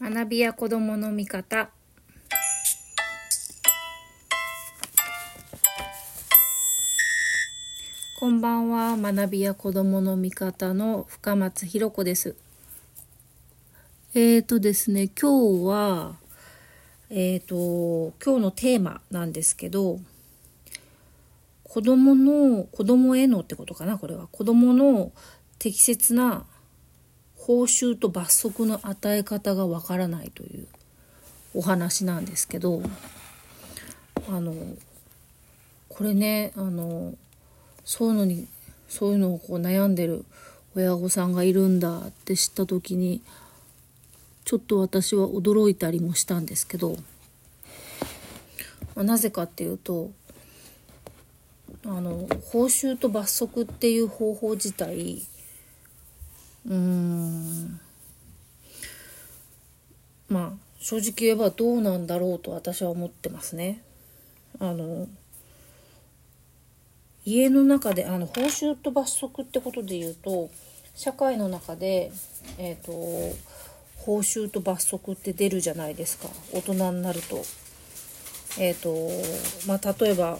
[0.00, 1.70] 学びや子どもの味方。
[8.18, 8.96] こんばんは。
[8.96, 12.34] 学びや子どもの味方の深松ひろ子です。
[14.14, 16.16] えーとですね今日は
[17.08, 20.00] えーと今日のテーマなんですけど
[21.62, 24.26] 子供の子供へのってことかなこれは。
[24.26, 25.12] 子供の
[25.60, 26.46] 適切な
[27.46, 30.66] 報酬と罰則の与え方がわからないという
[31.54, 32.80] お話なんですけど
[34.30, 34.54] あの
[35.90, 37.12] これねあの
[37.84, 38.48] そういうのに
[38.88, 40.24] そういうのをこう悩んでる
[40.74, 43.20] 親御さんがいるんだって知った時に
[44.46, 46.96] ちょっと私は驚いたりもしたんですけど、
[48.94, 50.10] まあ、なぜかっていうと
[51.84, 55.26] あの報酬と罰則っていう方法自体
[56.66, 57.80] うーん
[60.28, 63.82] まあ正直言えばどうなんだろうと私は思ってますね。
[64.58, 65.08] あの
[67.24, 70.50] 家の中であの報酬と罰則ってことで言うと
[70.94, 72.12] 社会の中で、
[72.58, 72.92] えーと、
[73.96, 77.42] 報酬と罰則って出るじゃないですか大人になると。
[78.56, 79.10] えーと
[79.66, 80.38] まあ、例えば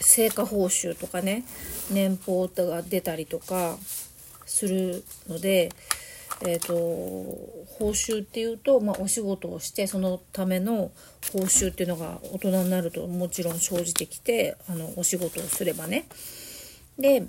[0.00, 1.44] 成果報酬とかね
[1.90, 3.78] 年俸が出たりとか
[4.52, 5.70] するので、
[6.42, 6.74] えーと、
[7.78, 10.90] 報酬っていうと、まあ、お仕事をしてそのための
[11.32, 16.06] 報酬っていうのが大人になるともちろん生じてきてあのお仕事をすればね。
[16.98, 17.24] で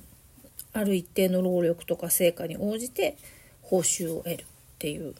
[0.73, 3.17] ある一定の労力とか成果に応じて
[3.61, 4.45] 報酬を得るっ
[4.79, 5.13] ていう。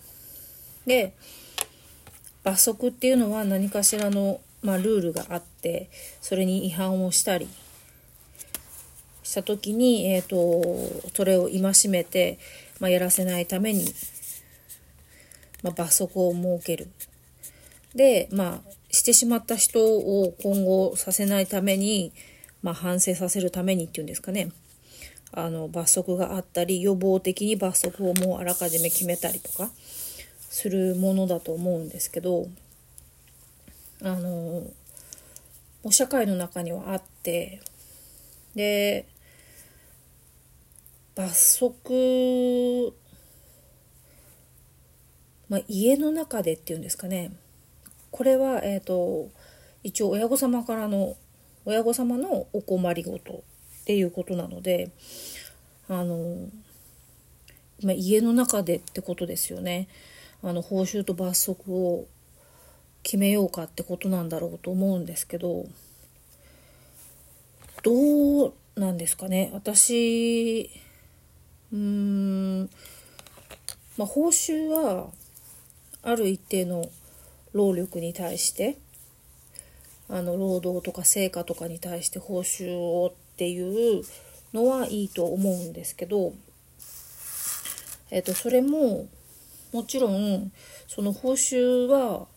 [0.85, 1.13] で
[2.43, 5.89] 罰則っていうのは何かしらの、まあ、ルールがあって
[6.21, 7.47] それに違反をしたり
[9.23, 12.37] した時に、えーと、それを戒めて、
[12.79, 13.85] まあ、やらせないために、
[15.63, 16.89] まあ、罰則を設ける。
[17.95, 22.11] で、まあ、してしまった人を今後させないために、
[22.61, 24.51] まあ、反省させるためにっていうんですかね。
[25.31, 29.71] あの、罰則があったり、予防的に罰則をもうあらかじめ決めたりとか
[30.49, 32.47] するものだと思うんですけど、
[34.01, 34.69] あの、も
[35.85, 37.61] う社会の中にはあって、
[38.55, 39.07] で、
[41.15, 42.93] 罰則、
[45.49, 47.31] まあ、家の中でっていうんですかね。
[48.11, 49.29] これは、えーと、
[49.83, 51.15] 一応親御様からの
[51.65, 53.43] 親御様のお困りごと
[53.83, 54.91] っていうことなので
[55.89, 56.47] あの、
[57.83, 59.87] まあ、家の中でってことですよね。
[60.41, 62.05] あの報酬と罰則を
[63.01, 65.65] 決めようかってことなんだろうと思うんですけど
[67.81, 69.51] どうなんですかね。
[69.53, 70.69] 私
[71.73, 72.69] うーん。
[73.97, 75.09] まあ報酬は
[76.03, 76.89] ある一定の
[77.53, 78.77] 労力に対して
[80.09, 84.03] あの労働とか成果とかに対して報酬をっていう
[84.53, 86.33] のはいいと思うんですけど、
[88.11, 89.07] えっ、と、それも
[89.71, 90.51] もちろん
[90.87, 92.27] その報酬は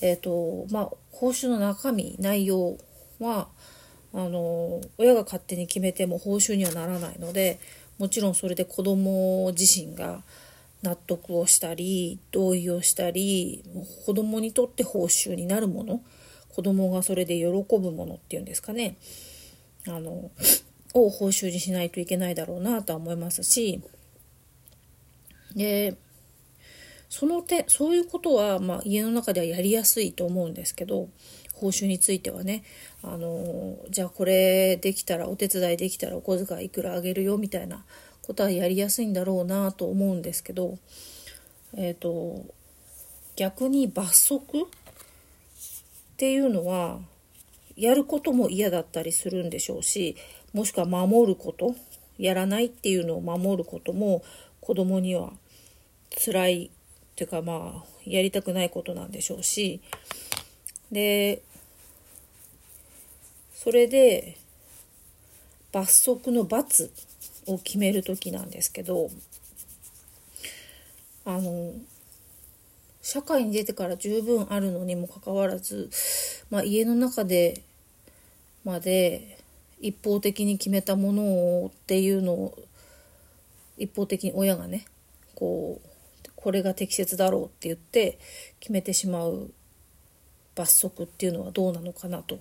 [0.00, 2.78] えっ、とまあ報酬の中身内容
[3.18, 3.48] は
[4.12, 7.58] あの親が勝手に決めても報酬にはならないので
[7.98, 10.22] もちろんそれで子供自身が
[10.82, 13.64] 納得をしたり同意をしたり
[14.04, 16.02] 子供にとって報酬になるもの
[16.54, 18.96] 子供がそれで喜ぶものっていうんですかね。
[19.88, 20.30] あの
[20.94, 23.80] を報酬にしないといけないだろうなとは思いますし。
[25.56, 25.96] で
[27.08, 31.08] その手そういうことは、まあ、家の中ではやりやすいと思うんですけど
[31.54, 32.62] 報酬についてはね
[33.02, 37.84] あのじゃあこれできたらお手伝いできたらお小遣いいくらあげるよみたいな
[38.22, 40.78] ことはやりやすいんだろうなと思うんですけど
[41.76, 42.44] えっ、ー、と
[43.36, 44.64] 逆に罰則っ
[46.16, 46.98] ていうのは
[47.76, 50.16] やることも嫌だったりするんでしょうし
[50.52, 51.74] もしくは守ること
[52.18, 54.22] やらないっていうのを守ることも
[54.60, 55.32] 子供には
[56.24, 56.70] 辛いっ
[57.16, 59.80] ていうかまあやりたくないことなんでしょうし
[60.90, 61.42] で
[63.54, 64.36] それで
[65.72, 66.92] 罰則の罰
[67.46, 69.10] を決める時なんですけど
[71.24, 71.72] あの
[73.02, 75.90] 社会に出てから十分あるのにもかかわらず、
[76.50, 77.62] まあ、家の中で
[78.64, 79.38] まで
[79.80, 82.58] 一方的に決めたものをっていうのを
[83.76, 84.86] 一方的に親がね
[85.34, 85.88] こう
[86.36, 88.18] これが適切だろうって言って
[88.60, 89.50] 決めてしまう
[90.54, 92.38] 罰則っていうのはどうなのかなと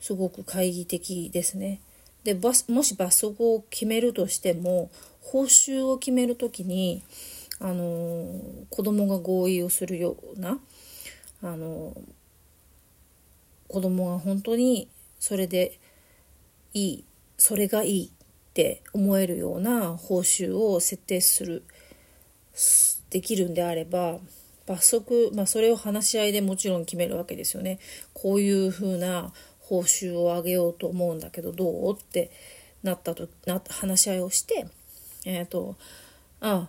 [0.00, 1.80] すごく懐疑的ですね。
[2.24, 7.02] でもし罰則を決めるとしても報酬を決める時に
[7.60, 8.26] あの
[8.70, 10.58] 子供が合意をするような
[11.42, 11.94] あの
[13.68, 14.88] 子供が本当に
[15.18, 15.78] それで
[16.72, 17.04] いい
[17.36, 18.10] それがいいっ
[18.54, 21.64] て思えるような報酬を設定する
[23.10, 24.18] できるんであれば
[24.66, 27.78] 罰則、まあ、それを話し合いでもちろん決めるわけですよね。
[28.12, 32.30] こういうふうな報酬を上げようと思うんだけどどうって
[32.82, 34.66] なったとな話し合いをして
[35.24, 35.76] えっ、ー、と
[36.40, 36.68] あ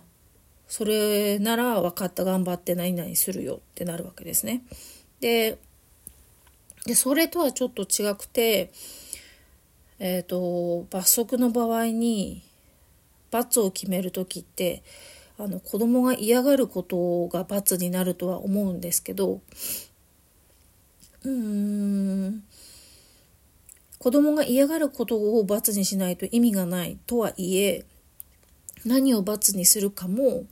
[0.66, 4.62] それなら分かった頑張って何々するよってなるわけですね。
[5.20, 5.58] で
[6.86, 8.72] でそれとはちょっと違くて
[9.98, 12.42] えっ、ー、と罰則の場合に
[13.30, 14.82] 罰を決める時って
[15.38, 19.40] あの子供が嫌がることが罰になるとは思うんですけど
[21.24, 22.42] うーん
[23.98, 27.84] 子供が嫌がることを罰にしないと意味がないとはいえ
[28.84, 30.44] 何を罰にするかも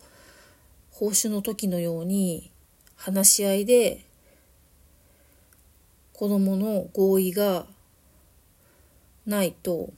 [0.90, 2.50] 報酬の時のように
[2.96, 4.04] 話し合いで
[6.12, 7.66] 子供の合意が
[9.26, 9.90] ないと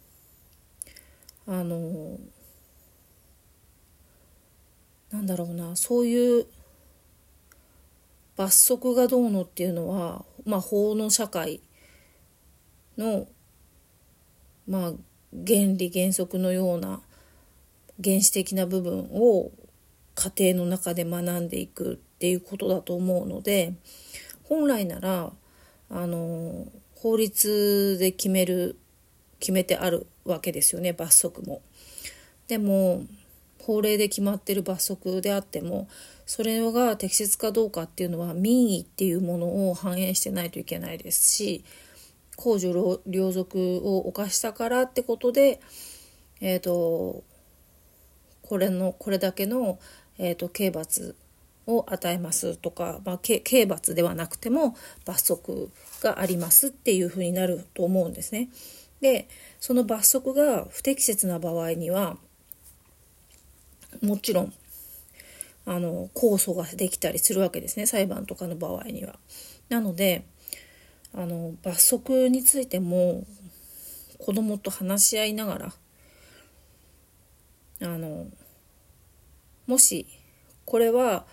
[1.47, 2.19] あの
[5.17, 6.47] なんだろうなそういう
[8.37, 11.63] 罰則がどうのっていうのは、まあ、法の社会
[12.99, 13.27] の、
[14.69, 14.93] まあ、
[15.33, 17.01] 原理原則のような
[18.05, 19.51] 原始的な部分を
[20.15, 23.73] 家庭の中で学んでいくっていうことだと思うので
[24.45, 25.33] 本来なら
[25.89, 28.77] あの法律で決める
[29.41, 31.63] 決めてあるわけですよね罰則も。
[32.49, 33.05] でも
[33.67, 35.89] 法令で決まってる罰則であっても
[36.25, 41.65] それが適切かどうかっていうのは民意っていうものを反映してないといけないですし
[42.37, 42.73] 公序
[43.11, 45.61] 良俗を犯したからってことで
[46.41, 47.25] えっ、ー、と
[48.43, 49.81] これのこれだけの、
[50.19, 51.17] えーと、刑罰
[51.67, 58.49] を与えますとか、まあ、刑罰ではなくても罰則がありますっていうふうになると思うんですね。
[59.01, 59.29] で
[59.59, 62.17] その罰則が不適切な場合には
[64.02, 64.52] もちろん
[65.64, 69.19] あの控訴ができたりするわけですね裁判とかの場合には。
[69.69, 70.25] なので
[71.12, 73.25] あの罰則についても
[74.19, 75.72] 子供と話し合いながら
[77.82, 78.26] あの
[79.66, 80.06] もし
[80.64, 81.26] これは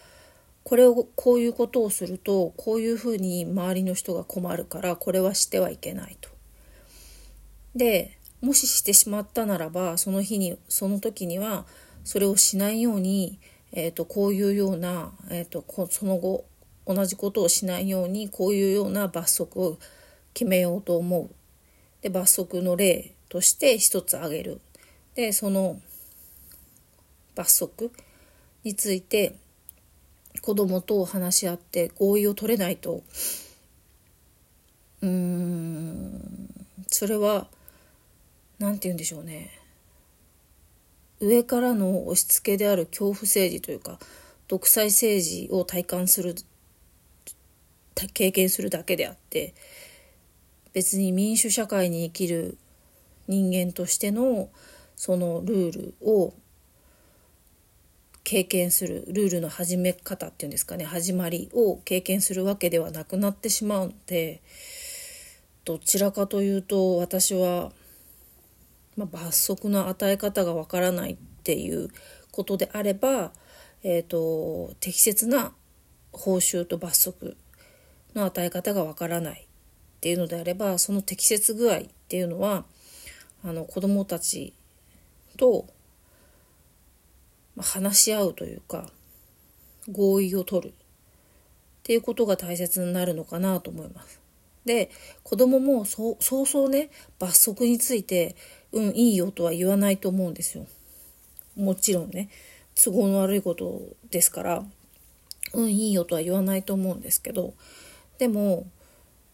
[0.64, 6.30] これをこういうことをするとこういうふうに周りの人が困るからこれはしてはいけないと。
[7.76, 11.66] でもししてしまったならばその日にその時には
[12.04, 13.40] それをしないように、
[13.72, 16.46] えーと、こういうような、えーと、その後
[16.86, 19.80] 同じことをしないようにこういうような罰則を
[20.34, 21.30] 決めようと思う。
[22.02, 24.62] で罰則の例として一つ挙げる。
[25.16, 25.80] でその
[27.36, 27.92] 罰則
[28.64, 29.36] について
[30.42, 33.04] 子供と話し合って合意を取れないと
[35.02, 37.48] うーんそれは
[38.60, 39.63] 何て言うんでしょうね
[41.26, 44.00] 上からの押し付けである恐怖政治というか
[44.48, 46.36] 独裁政治を体感する
[48.14, 49.54] 経験するだけであって
[50.74, 52.58] 別に民主社会に生きる
[53.28, 54.50] 人間としての
[54.96, 56.34] そのルールを
[58.24, 64.42] 経験するルールの始め方っていうんですかね始まりを経験するわけではなくなってしまうので
[65.66, 67.72] どちらかというと私は
[68.96, 71.90] まあ、罰則の与え方がわからないっていう
[72.32, 73.32] ことであれば、
[73.84, 75.54] えーと、適切な
[76.12, 77.38] 報酬と罰則
[78.16, 82.66] の与え方がわからないっていうのであればその適切具合っていうのは
[83.44, 84.54] あの子どもたち
[85.38, 85.68] と
[87.58, 88.90] 話し合うというか
[89.92, 90.74] 合意を取るっ
[91.84, 94.22] ていうことが大切になるのかなと思います。
[94.66, 94.90] で
[95.24, 98.38] 子供もそそうそうね罰則について
[98.74, 100.66] うんいいよとは言わないと思うんですよ。
[101.56, 102.30] もちろんね
[102.76, 104.66] 都合の悪いことですから
[105.54, 107.54] うんいいよとは言わないと思うんですけど
[108.18, 108.66] でも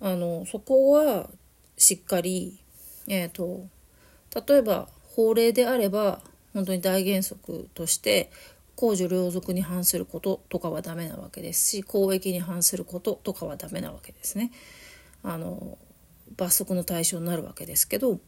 [0.01, 1.29] あのそこは
[1.77, 2.59] しっかり
[3.07, 3.65] えっ、ー、と
[4.45, 6.21] 例えば法令であれば
[6.53, 8.29] 本当に大原則として
[8.75, 14.51] 公序良俗に反することとかはダメなわけですし公益に反することとかはダメなわけですね。
[15.23, 15.77] あの
[16.37, 18.19] 罰則の対象になるわけですけど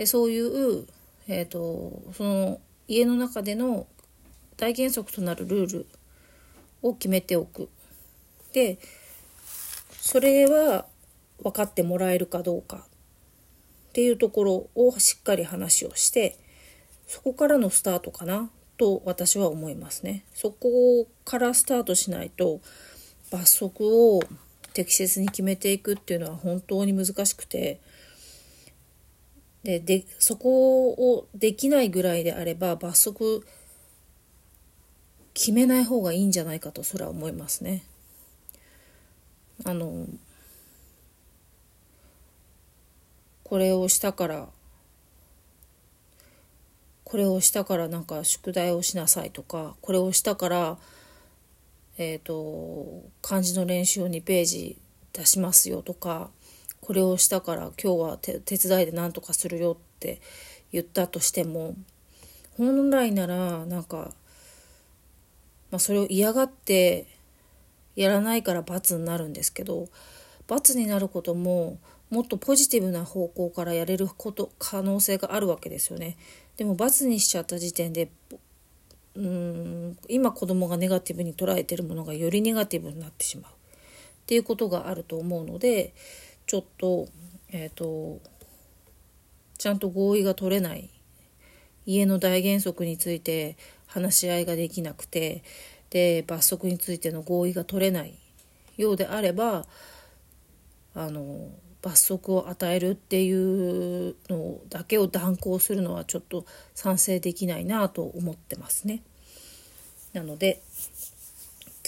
[0.00, 0.86] でそういう、
[1.28, 3.86] えーと、その家の中での
[4.56, 5.86] 大原則となるルール
[6.80, 7.68] を決めておく。
[8.54, 8.78] で
[10.00, 10.86] それは
[11.42, 16.38] 分かってもらえるかどうかっていうところをしっかり話をして
[17.06, 20.24] そこからのスタートかなと私は思いますね。
[20.32, 22.62] そこからスタートしないと
[23.30, 23.84] 罰則
[24.16, 24.22] を
[24.72, 27.82] 適切に決めていくっていうのは本当に難しくて
[29.62, 33.46] ででそこをできないぐらいであれば罰則
[35.34, 37.84] 決めない方がいいんじゃないかとそれは思いますね。
[39.64, 40.06] あの
[43.44, 44.48] これをしたから
[47.04, 50.78] これをしたからなんか宿題をしなさいとかこれをしたから
[51.98, 54.78] えっ、ー、と漢字の練習を2ページ
[55.12, 56.30] 出しますよとか
[56.80, 60.20] これをしたから今日は手伝いで何とかするよって
[60.72, 61.74] 言ったとしても
[62.56, 64.12] 本来ならなんか、
[65.70, 67.06] まあ、それを嫌がって
[67.96, 69.88] やらないから罰になるんですけど
[70.46, 71.78] 罰になることも
[72.10, 76.16] もっとポジティブな方向からやれること可能性があるわけですよね。
[76.56, 78.10] でも罰にしちゃった時点で
[79.14, 83.54] うん今子供がネガティブに捉えてるものがよりネガティブになってしまうっ
[84.26, 85.94] ていうことがあると思うので
[86.50, 87.06] ちょっと
[87.50, 88.18] えっ、ー、と
[89.56, 90.90] ちゃんと合意が取れない
[91.86, 95.44] 家の大原則について話し合いができなくて
[95.90, 98.18] で罰則についての合意が取れない
[98.76, 99.64] ようであれば
[100.96, 101.50] あの
[101.82, 109.04] 罰則を与えるっていうのだけを断行するのはちょっと賛成できないなと思ってますね。
[110.12, 110.60] なので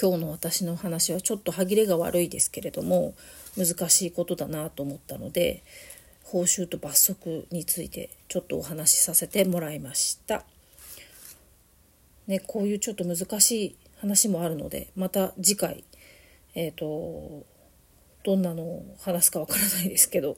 [0.00, 3.14] 今日の私の話はちょっと歯切れが悪いですけれども
[3.57, 5.63] 難しいことだなと思ったので
[6.25, 10.45] 報酬と罰則についてちょっとお話しさせてもらいました。
[12.27, 15.85] ね、こういうちょっと難しい話もあるのでまた次回、
[16.55, 17.45] えーと、
[18.25, 20.37] どんなのを話すかわからないですけど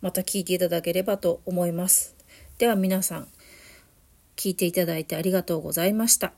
[0.00, 2.16] また聞いていただければと思います。
[2.58, 3.28] では皆さん
[4.36, 6.32] 聞いていただいてありがとうございました。